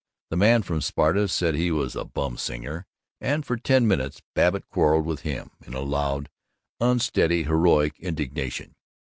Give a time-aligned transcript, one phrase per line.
[0.31, 2.87] The man from Sparta said he was a "bum singer,"
[3.19, 6.27] and for ten minutes Babbitt quarreled with him, in a loud,
[6.79, 8.73] unsteady, heroic indignation.